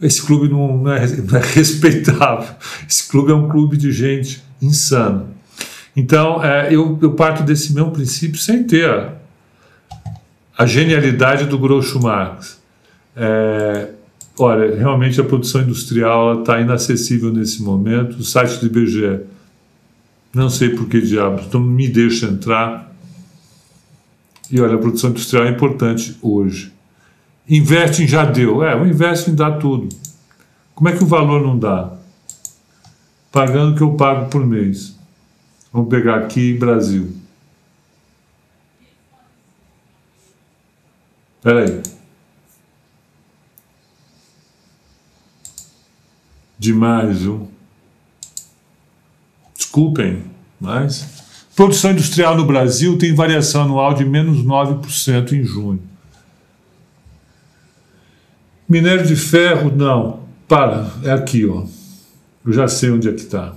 [0.00, 2.54] esse clube não, não, é, não, é, respeitável.
[2.88, 5.26] Esse clube é um clube de gente insana.
[5.94, 9.14] Então, é, eu, eu, parto desse mesmo princípio sem ter a,
[10.58, 12.60] a genialidade do Groucho Marx.
[13.16, 13.88] É,
[14.38, 18.18] olha, realmente a produção industrial está inacessível nesse momento.
[18.18, 19.20] O site do IBGE,
[20.36, 22.94] não sei por que diabos, não me deixa entrar.
[24.50, 26.72] E olha, a produção industrial é importante hoje.
[27.48, 28.62] Investe em já deu.
[28.62, 29.88] É, o investe em dá tudo.
[30.74, 31.96] Como é que o valor não dá?
[33.32, 34.94] Pagando o que eu pago por mês.
[35.72, 37.16] Vamos pegar aqui Brasil.
[41.38, 41.82] Espera aí.
[46.58, 47.55] Demais, viu?
[49.76, 50.22] Desculpem,
[50.58, 51.22] mas.
[51.54, 55.82] Produção industrial no Brasil tem variação anual de menos 9% em junho.
[58.66, 60.20] Minério de ferro, não.
[60.48, 61.66] Para, é aqui, ó.
[62.46, 63.54] Eu já sei onde é que está.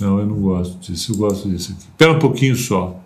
[0.00, 1.82] Não, eu não gosto disso, eu gosto disso aqui.
[1.82, 3.00] Espera um pouquinho só.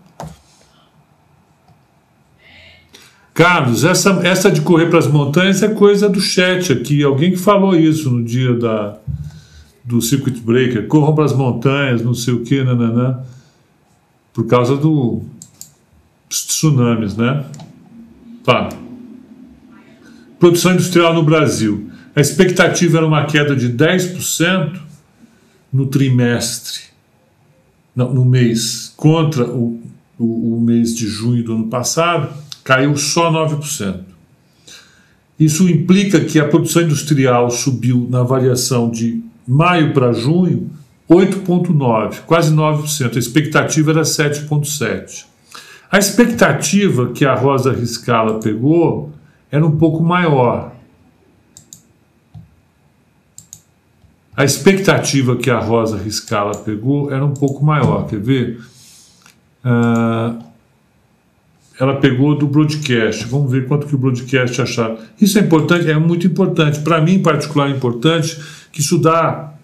[3.39, 7.05] Carlos, essa, essa de correr para as montanhas é coisa do chat aqui.
[7.05, 8.99] Alguém que falou isso no dia da,
[9.85, 10.89] do Circuit Breaker.
[10.89, 13.21] Corram para as montanhas, não sei o que, nananã.
[14.33, 15.23] Por causa do,
[16.29, 17.45] tsunamis, né?
[18.43, 18.71] Tá.
[20.41, 21.93] Produção industrial no Brasil.
[22.17, 24.81] A expectativa era uma queda de 10%
[25.73, 26.81] no trimestre,
[27.95, 29.81] no mês, contra o,
[30.19, 34.01] o, o mês de junho do ano passado, caiu só 9%.
[35.41, 40.71] Isso implica que a produção industrial subiu na variação de maio para junho
[41.09, 43.17] 8,9%, quase 9%.
[43.17, 45.25] A expectativa era 7,7%.
[45.91, 49.15] A expectativa que a Rosa Riscala pegou
[49.51, 50.75] era um pouco maior.
[54.37, 58.07] A expectativa que a Rosa Riscala pegou era um pouco maior.
[58.07, 58.61] Quer ver?
[59.65, 60.48] Uh,
[61.79, 63.25] ela pegou do broadcast.
[63.27, 64.97] Vamos ver quanto que o broadcast achar.
[65.21, 66.81] Isso é importante, é muito importante.
[66.81, 68.37] Para mim, em particular, é importante
[68.73, 69.55] que isso dá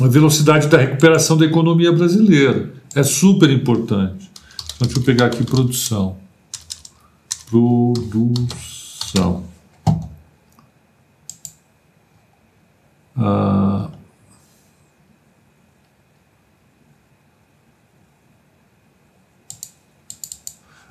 [0.00, 2.72] a velocidade da recuperação da economia brasileira.
[2.94, 4.30] É super importante.
[4.76, 6.16] Então, deixa eu pegar aqui produção.
[7.48, 9.44] Produção.
[13.16, 13.88] Ah,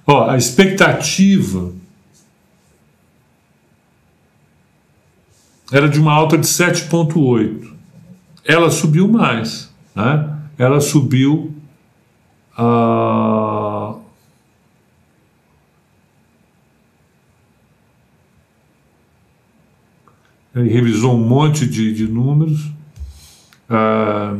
[0.05, 1.73] ó, a expectativa
[5.71, 7.73] era de uma alta de 7,8.
[8.45, 9.73] Ela subiu mais.
[9.95, 10.33] Né?
[10.57, 11.53] ela subiu
[12.57, 13.95] a.
[20.55, 22.69] Ele revisou um monte de, de números.
[23.67, 24.37] Ah,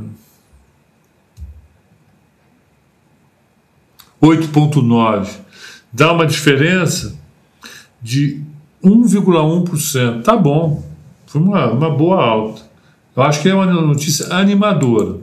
[4.22, 5.40] 8,9
[5.94, 7.16] dá uma diferença
[8.02, 8.42] de
[8.84, 10.24] 1,1%.
[10.24, 10.84] Tá bom,
[11.28, 12.62] foi uma, uma boa alta.
[13.16, 15.20] Eu acho que é uma notícia animadora.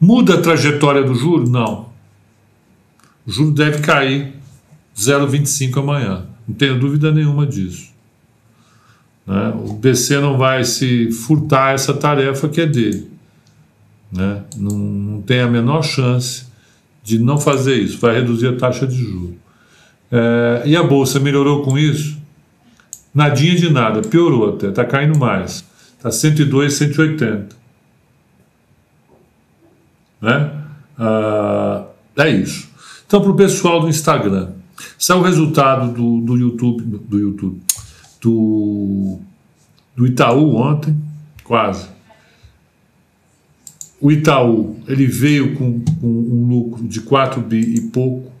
[0.00, 1.48] Muda a trajetória do juro?
[1.48, 1.92] Não.
[3.26, 4.34] O juro deve cair
[4.96, 6.26] 0,25 amanhã.
[6.48, 7.92] Não tenho dúvida nenhuma disso.
[9.26, 9.54] Né?
[9.64, 13.10] O BC não vai se furtar essa tarefa que é dele.
[14.10, 14.42] Né?
[14.56, 16.46] Não, não tem a menor chance
[17.04, 17.98] de não fazer isso.
[17.98, 19.41] Vai reduzir a taxa de juros.
[20.12, 22.20] É, e a bolsa melhorou com isso?
[23.14, 25.64] Nadinha de nada, piorou até, está caindo mais.
[25.96, 27.56] Está 102, 180.
[30.20, 30.50] Né?
[30.98, 31.84] Ah,
[32.18, 32.68] é isso.
[33.06, 34.50] Então, para o pessoal do Instagram,
[34.98, 37.60] saiu o resultado do, do YouTube, do YouTube,
[38.20, 39.18] do,
[39.94, 40.96] do Itaú ontem,
[41.44, 41.88] quase.
[44.00, 48.31] O Itaú ele veio com, com um lucro de 4 bi e pouco,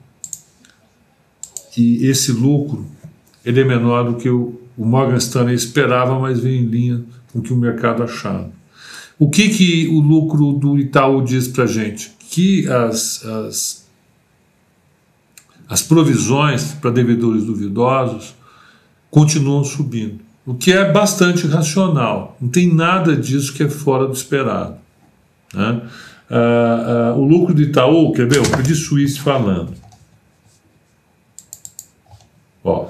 [1.76, 2.86] e esse lucro
[3.44, 7.40] ele é menor do que o, o Morgan Stanley esperava, mas vem em linha com
[7.40, 8.50] o que o mercado achava.
[9.18, 12.12] O que, que o lucro do Itaú diz para a gente?
[12.30, 13.88] Que as, as,
[15.68, 18.34] as provisões para devedores duvidosos
[19.10, 22.36] continuam subindo, o que é bastante racional.
[22.40, 24.76] Não tem nada disso que é fora do esperado.
[25.54, 25.82] Né?
[26.30, 28.40] Ah, ah, o lucro do Itaú, quer ver?
[28.40, 29.74] O Credit Suisse falando.
[32.64, 32.88] Ó,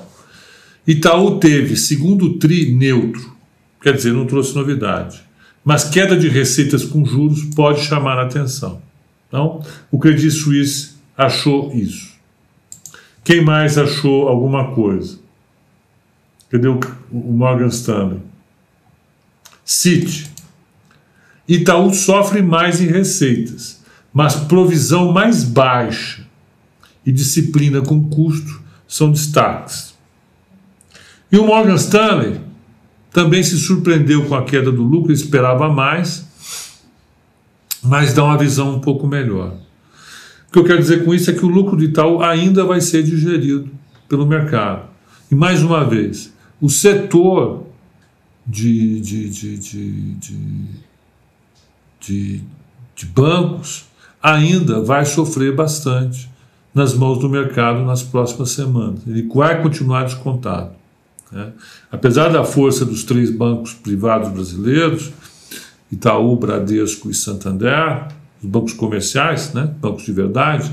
[0.86, 3.34] Itaú teve segundo tri neutro,
[3.80, 5.22] quer dizer, não trouxe novidade.
[5.64, 8.82] Mas queda de receitas com juros pode chamar a atenção.
[9.28, 12.12] Então, o Credit Suisse achou isso.
[13.24, 15.18] Quem mais achou alguma coisa?
[16.50, 18.20] Cadê o, Morgan Stanley?
[19.64, 20.30] City.
[21.46, 26.26] Itaú sofre mais em receitas, mas provisão mais baixa
[27.06, 28.61] e disciplina com custo
[28.92, 29.94] são destaques.
[31.32, 32.38] E o Morgan Stanley
[33.10, 36.26] também se surpreendeu com a queda do lucro, esperava mais,
[37.82, 39.54] mas dá uma visão um pouco melhor.
[40.46, 42.82] O que eu quero dizer com isso é que o lucro do Itaú ainda vai
[42.82, 43.70] ser digerido
[44.06, 44.90] pelo mercado.
[45.30, 46.30] E mais uma vez,
[46.60, 47.66] o setor
[48.46, 50.16] de, de, de, de,
[51.98, 52.40] de,
[52.94, 53.86] de bancos
[54.22, 56.30] ainda vai sofrer bastante
[56.74, 59.00] nas mãos do mercado nas próximas semanas.
[59.06, 60.70] Ele vai continuar descontado.
[61.30, 61.52] Né?
[61.90, 65.12] Apesar da força dos três bancos privados brasileiros,
[65.90, 68.08] Itaú, Bradesco e Santander,
[68.42, 69.70] os bancos comerciais, né?
[69.80, 70.72] bancos de verdade,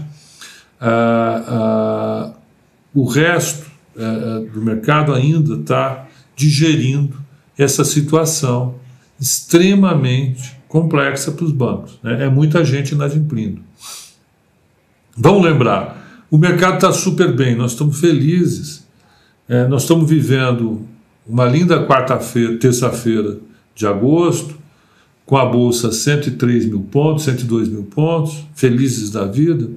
[0.80, 2.34] ah, ah,
[2.93, 7.18] o resto ah, do mercado ainda está digerindo
[7.58, 8.76] essa situação
[9.20, 12.00] extremamente complexa para os bancos.
[12.02, 12.24] Né?
[12.24, 13.62] É muita gente inadimplindo.
[15.22, 18.88] Vamos lembrar, o mercado está super bem, nós estamos felizes
[19.49, 20.86] é, nós estamos vivendo
[21.26, 23.39] uma linda quarta-feira, terça-feira
[23.74, 24.55] de agosto,
[25.26, 29.67] com a Bolsa 103 mil pontos, 102 mil pontos, felizes da vida,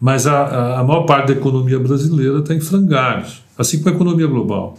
[0.00, 4.26] mas a, a maior parte da economia brasileira está em frangalhos, assim como a economia
[4.26, 4.76] global.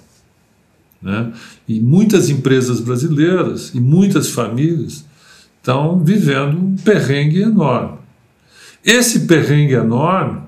[1.01, 1.31] Né?
[1.65, 5.05] E muitas empresas brasileiras e muitas famílias
[5.57, 7.98] estão vivendo um perrengue enorme.
[8.83, 10.41] Esse perrengue enorme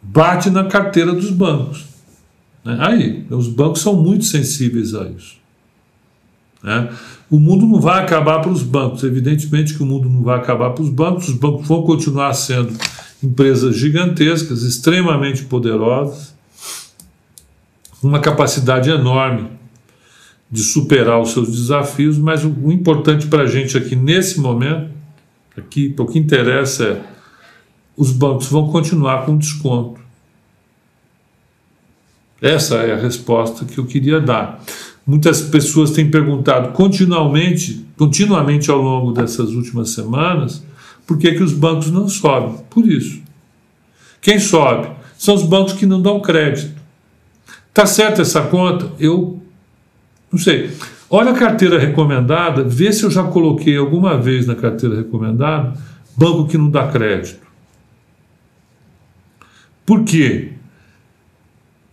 [0.00, 1.84] bate na carteira dos bancos.
[2.64, 2.76] Né?
[2.80, 5.36] Aí, os bancos são muito sensíveis a isso.
[6.62, 6.90] Né?
[7.30, 10.70] O mundo não vai acabar para os bancos, evidentemente que o mundo não vai acabar
[10.70, 12.76] para os bancos, os bancos vão continuar sendo
[13.22, 16.34] empresas gigantescas, extremamente poderosas,
[18.02, 19.48] uma capacidade enorme
[20.50, 24.90] de superar os seus desafios, mas o, importante para a gente aqui nesse momento,
[25.56, 27.20] aqui, o que interessa é
[27.96, 30.00] os bancos vão continuar com desconto.
[32.40, 34.64] Essa é a resposta que eu queria dar.
[35.06, 40.64] Muitas pessoas têm perguntado continuamente, continuamente ao longo dessas últimas semanas,
[41.06, 42.56] por que, que os bancos não sobem?
[42.70, 43.20] Por isso.
[44.22, 44.88] Quem sobe?
[45.18, 46.80] São os bancos que não dão crédito.
[47.74, 48.90] Tá certa essa conta?
[48.98, 49.42] Eu
[50.32, 50.70] não sei.
[51.12, 55.74] Olha a carteira recomendada, vê se eu já coloquei alguma vez na carteira recomendada
[56.16, 57.40] banco que não dá crédito.
[59.84, 60.52] Por quê?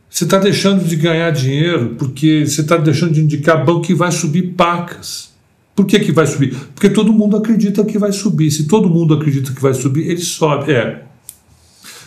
[0.07, 4.11] Você está deixando de ganhar dinheiro porque você está deixando de indicar banco que vai
[4.11, 5.35] subir pacas.
[5.75, 6.55] Por que, que vai subir?
[6.75, 8.51] Porque todo mundo acredita que vai subir.
[8.51, 10.71] Se todo mundo acredita que vai subir, ele sobe.
[10.71, 11.03] É.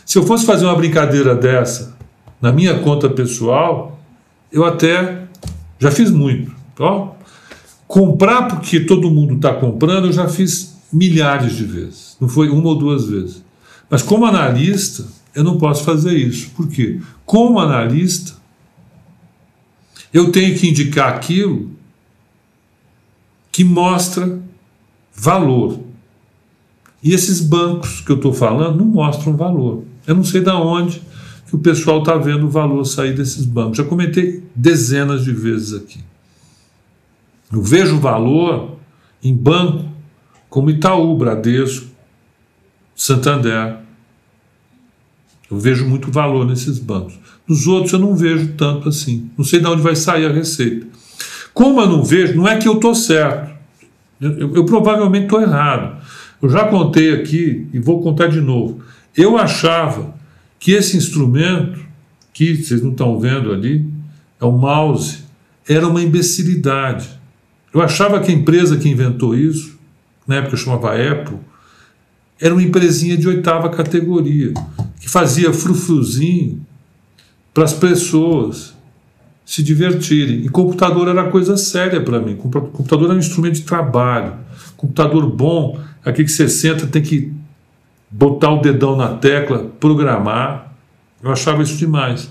[0.04, 1.96] Se eu fosse fazer uma brincadeira dessa
[2.40, 4.00] na minha conta pessoal,
[4.52, 5.24] eu até
[5.78, 6.59] já fiz muito.
[6.81, 7.12] Ó,
[7.87, 12.16] comprar porque todo mundo está comprando, eu já fiz milhares de vezes.
[12.20, 13.45] Não foi uma ou duas vezes.
[13.89, 16.51] Mas como analista, eu não posso fazer isso.
[16.51, 17.01] Por quê?
[17.26, 18.35] Como analista,
[20.12, 21.70] eu tenho que indicar aquilo
[23.53, 24.41] que mostra
[25.14, 25.81] valor.
[27.03, 29.85] E esses bancos que eu estou falando não mostram valor.
[30.07, 31.03] Eu não sei de onde
[31.47, 33.78] que o pessoal está vendo o valor sair desses bancos.
[33.78, 35.99] Já comentei dezenas de vezes aqui.
[37.53, 38.76] Eu vejo valor
[39.22, 39.88] em banco
[40.48, 41.86] como Itaú, Bradesco,
[42.94, 43.78] Santander.
[45.51, 47.18] Eu vejo muito valor nesses bancos.
[47.46, 49.30] Nos outros eu não vejo tanto assim.
[49.36, 50.86] Não sei de onde vai sair a receita.
[51.53, 53.51] Como eu não vejo, não é que eu estou certo.
[54.20, 56.01] Eu, eu, eu provavelmente estou errado.
[56.40, 58.80] Eu já contei aqui e vou contar de novo.
[59.16, 60.14] Eu achava
[60.59, 61.80] que esse instrumento,
[62.32, 63.86] que vocês não estão vendo ali,
[64.40, 65.24] é o mouse,
[65.68, 67.19] era uma imbecilidade.
[67.72, 69.78] Eu achava que a empresa que inventou isso,
[70.26, 71.38] na época chamava Apple,
[72.40, 74.52] era uma empresinha de oitava categoria,
[74.98, 76.64] que fazia frufruzinho
[77.52, 78.74] para as pessoas
[79.44, 80.44] se divertirem.
[80.44, 82.36] E computador era coisa séria para mim.
[82.36, 84.34] Computador era um instrumento de trabalho.
[84.76, 87.32] Computador bom, aqui que você senta, tem que
[88.10, 90.72] botar o dedão na tecla, programar.
[91.22, 92.30] Eu achava isso demais.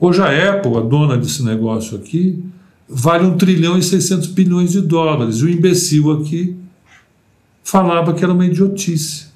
[0.00, 2.42] Hoje a Apple, a dona desse negócio aqui,
[2.88, 5.40] vale um trilhão e 600 bilhões de dólares.
[5.42, 6.56] O imbecil aqui
[7.62, 9.26] falava que era uma idiotice.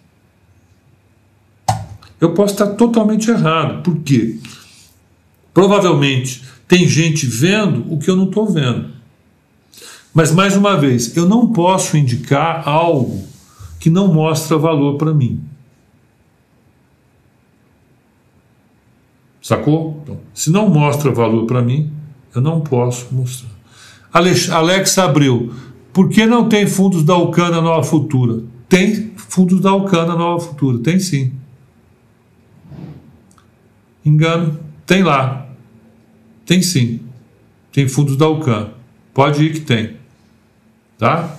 [2.20, 3.82] Eu posso estar totalmente errado.
[3.82, 4.38] Por quê?
[5.52, 8.90] Provavelmente tem gente vendo o que eu não estou vendo.
[10.12, 13.22] Mas, mais uma vez, eu não posso indicar algo
[13.78, 15.42] que não mostra valor para mim.
[19.42, 20.00] Sacou?
[20.02, 21.92] Então, se não mostra valor para mim,
[22.36, 23.50] eu não posso mostrar.
[24.12, 25.52] Alex, Abreu,
[25.92, 28.42] por que não tem fundos da Alcana Nova Futura?
[28.68, 31.32] Tem fundos da Alcana Nova Futura, tem sim.
[34.04, 35.46] Engano, tem lá.
[36.44, 37.00] Tem sim.
[37.72, 38.70] Tem fundos da Alcan.
[39.12, 39.96] Pode ir que tem.
[40.98, 41.36] Tá?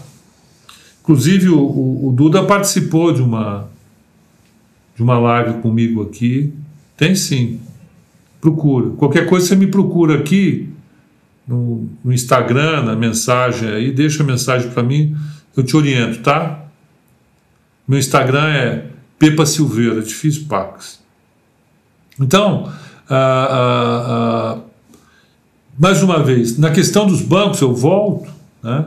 [1.02, 3.70] Inclusive o, o, o, Duda participou de uma
[4.95, 6.54] de uma live comigo aqui.
[6.95, 7.60] Tem sim.
[8.41, 8.89] Procura.
[8.91, 10.70] Qualquer coisa você me procura aqui
[11.48, 15.16] no, no Instagram, na mensagem aí, deixa a mensagem para mim,
[15.56, 16.66] eu te oriento, tá?
[17.88, 18.86] Meu Instagram é
[19.18, 21.00] Pepa Silveira, difícil Pax.
[22.20, 22.72] Então,
[23.10, 24.58] ah, ah, ah,
[25.80, 28.30] mais uma vez, na questão dos bancos, eu volto,
[28.62, 28.86] né?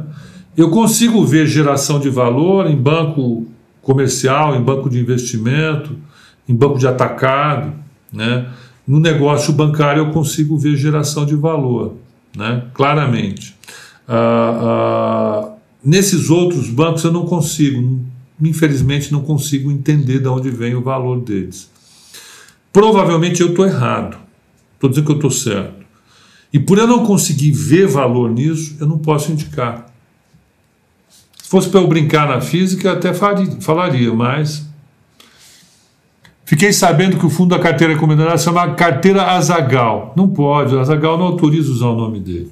[0.57, 3.47] eu consigo ver geração de valor em banco
[3.81, 5.97] comercial, em banco de investimento,
[6.49, 7.73] em banco de atacado.
[8.13, 8.47] Né?
[8.87, 11.97] No negócio bancário, eu consigo ver geração de valor,
[12.37, 12.65] né?
[12.75, 13.55] claramente.
[14.09, 15.53] Ah, ah,
[15.85, 18.01] nesses outros bancos, eu não consigo,
[18.41, 21.71] infelizmente, não consigo entender de onde vem o valor deles.
[22.73, 24.17] Provavelmente eu estou errado,
[24.75, 25.81] estou dizendo que eu estou certo.
[26.53, 29.87] E por eu não conseguir ver valor nisso, eu não posso indicar.
[31.37, 34.69] Se fosse para eu brincar na física, até falaria, mas.
[36.51, 40.13] Fiquei sabendo que o fundo da carteira recomendada se chama Carteira Azagal.
[40.17, 42.51] Não pode, o Azagal não autoriza usar o nome dele.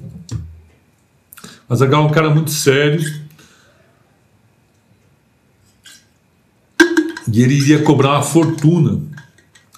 [1.69, 3.03] Azagal é um cara muito sério.
[7.29, 9.01] E ele iria cobrar uma fortuna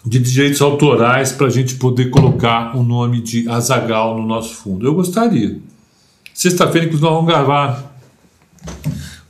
[0.05, 4.85] de direitos autorais para a gente poder colocar o nome de Azagal no nosso fundo.
[4.85, 5.59] Eu gostaria.
[6.31, 7.91] Sexta-feira, inclusive, nós vamos gravar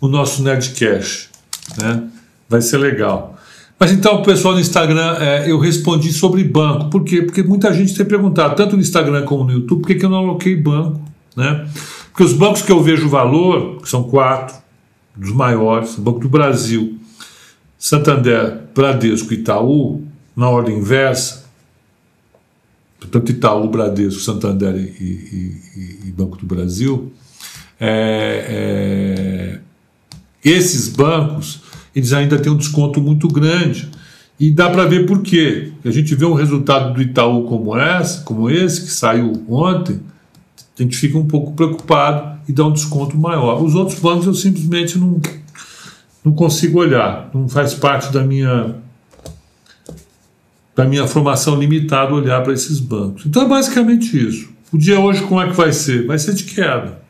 [0.02, 1.30] o nosso Nerdcast.
[1.78, 2.10] Né?
[2.50, 3.38] Vai ser legal.
[3.82, 6.92] Mas então, pessoal no Instagram, é, eu respondi sobre banco.
[6.92, 7.24] Por quê?
[7.24, 10.10] Porque muita gente tem perguntado, tanto no Instagram como no YouTube, por que, que eu
[10.12, 11.02] não aloquei banco?
[11.36, 11.68] Né?
[12.12, 14.56] Porque os bancos que eu vejo valor, que são quatro,
[15.16, 17.00] dos maiores, Banco do Brasil,
[17.76, 20.04] Santander, Bradesco e Itaú,
[20.36, 21.46] na ordem inversa,
[23.00, 27.12] portanto Itaú, Bradesco, Santander e, e, e Banco do Brasil,
[27.80, 29.60] é, é,
[30.48, 33.89] esses bancos eles ainda têm um desconto muito grande
[34.39, 35.72] e dá para ver por quê.
[35.86, 40.00] A gente vê um resultado do Itaú como essa, como esse que saiu ontem,
[40.78, 43.62] a gente fica um pouco preocupado e dá um desconto maior.
[43.62, 45.22] Os outros bancos eu simplesmente não,
[46.26, 48.76] não consigo olhar, não faz parte da minha
[50.74, 53.26] da minha formação limitada, olhar para esses bancos.
[53.26, 54.50] Então é basicamente isso.
[54.72, 56.08] O dia hoje, como é que vai ser?
[56.08, 57.02] Vai ser de queda.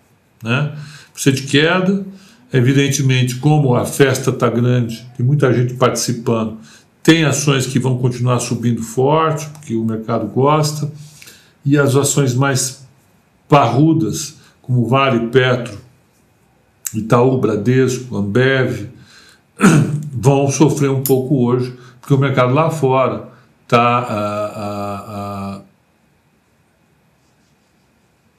[0.43, 0.71] Né?
[1.13, 2.05] precisa de queda.
[2.53, 6.57] Evidentemente, como a festa está grande, tem muita gente participando,
[7.01, 10.91] tem ações que vão continuar subindo forte, porque o mercado gosta,
[11.65, 12.85] e as ações mais
[13.47, 15.77] parrudas, como Vale, Petro,
[16.93, 18.89] Itaú, Bradesco, Ambev,
[20.11, 23.29] vão sofrer um pouco hoje, porque o mercado lá fora
[23.63, 25.61] está ah, ah, ah,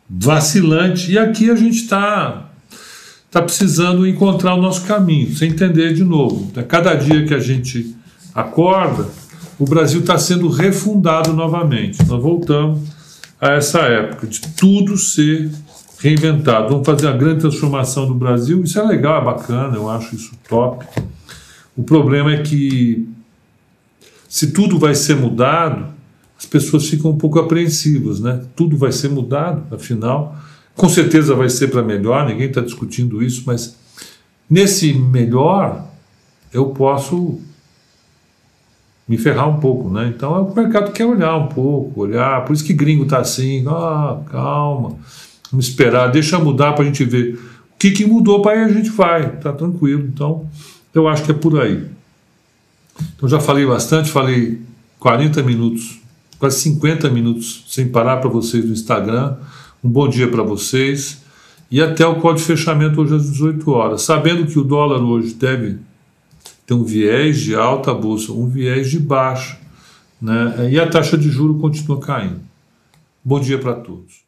[0.08, 1.10] vacilante.
[1.10, 2.41] E aqui a gente está
[3.33, 6.53] tá precisando encontrar o nosso caminho, sem entender de novo.
[6.68, 7.97] Cada dia que a gente
[8.35, 9.09] acorda,
[9.59, 11.99] o Brasil está sendo refundado novamente.
[12.07, 12.80] Nós voltamos
[13.41, 15.51] a essa época de tudo ser
[15.99, 16.68] reinventado.
[16.68, 18.62] Vamos fazer a grande transformação do Brasil.
[18.62, 20.85] Isso é legal, é bacana, eu acho isso top.
[21.74, 23.09] O problema é que
[24.28, 25.87] se tudo vai ser mudado,
[26.39, 28.43] as pessoas ficam um pouco apreensivas, né?
[28.55, 30.37] Tudo vai ser mudado, afinal,
[30.76, 33.76] com certeza vai ser para melhor, ninguém está discutindo isso, mas
[34.48, 35.86] nesse melhor
[36.52, 37.40] eu posso
[39.08, 40.12] me ferrar um pouco, né?
[40.14, 44.20] Então o mercado quer olhar um pouco, olhar, por isso que gringo está assim, ah,
[44.30, 44.96] calma,
[45.50, 48.68] vamos esperar, deixa mudar para a gente ver o que, que mudou para aí a
[48.68, 50.04] gente vai, tá tranquilo.
[50.04, 50.48] Então
[50.94, 51.84] eu acho que é por aí.
[53.16, 54.60] Então já falei bastante, falei
[54.98, 56.00] 40 minutos,
[56.38, 59.36] quase 50 minutos sem parar para vocês no Instagram.
[59.85, 61.22] Um bom dia para vocês
[61.68, 64.03] e até o código de fechamento hoje às 18 horas.
[64.03, 65.78] Sabendo que o dólar hoje deve
[66.64, 69.59] ter um viés de alta bolsa, um viés de baixa,
[70.20, 70.70] né?
[70.70, 72.41] e a taxa de juro continua caindo.
[73.24, 74.22] Bom dia para todos.